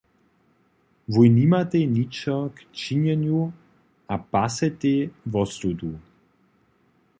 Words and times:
Wój 1.15 1.27
nimatej 1.33 1.85
ničo 1.97 2.37
k 2.55 2.65
činjenju 2.79 3.41
a 4.17 4.19
pasetej 4.31 4.97
wostudu. 5.37 5.91